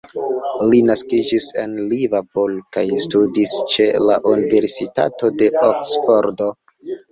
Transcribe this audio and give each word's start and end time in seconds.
Li 0.69 0.77
naskiĝis 0.85 1.49
en 1.63 1.75
Liverpool 1.91 2.57
kaj 2.79 2.85
studis 3.07 3.55
ĉe 3.75 3.87
la 4.07 4.19
Universitato 4.33 5.33
de 5.45 5.53
Oksfordo. 5.71 6.53